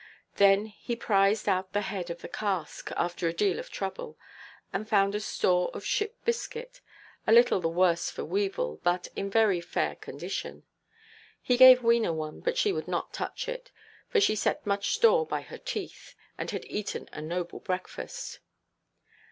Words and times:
Then 0.37 0.65
he 0.65 0.95
prized 0.95 1.47
out 1.47 1.73
the 1.73 1.81
head 1.81 2.09
of 2.09 2.21
the 2.21 2.27
cask, 2.27 2.89
after 2.97 3.27
a 3.27 3.33
deal 3.33 3.59
of 3.59 3.69
trouble, 3.69 4.17
and 4.73 4.89
found 4.89 5.13
a 5.13 5.19
store 5.19 5.69
of 5.75 5.85
ship–biscuit, 5.85 6.81
a 7.27 7.31
little 7.31 7.59
the 7.61 7.69
worse 7.69 8.09
for 8.09 8.25
weevil, 8.25 8.77
but 8.81 9.09
in 9.15 9.29
very 9.29 9.61
fair 9.61 9.93
condition. 9.95 10.63
He 11.39 11.55
gave 11.55 11.81
Wena 11.83 12.15
one, 12.15 12.39
but 12.39 12.57
she 12.57 12.73
would 12.73 12.87
not 12.87 13.13
touch 13.13 13.47
it, 13.47 13.69
for 14.09 14.19
she 14.19 14.33
set 14.35 14.65
much 14.65 14.95
store 14.95 15.23
by 15.23 15.41
her 15.41 15.59
teeth, 15.59 16.15
and 16.35 16.49
had 16.49 16.65
eaten 16.65 17.07
a 17.13 17.21
noble 17.21 17.59
breakfast. 17.59 18.39